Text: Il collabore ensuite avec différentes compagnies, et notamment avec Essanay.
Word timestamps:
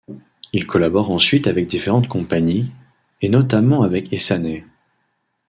Il 0.51 0.65
collabore 0.65 1.11
ensuite 1.11 1.45
avec 1.45 1.67
différentes 1.67 2.07
compagnies, 2.07 2.71
et 3.21 3.29
notamment 3.29 3.83
avec 3.83 4.11
Essanay. 4.11 4.65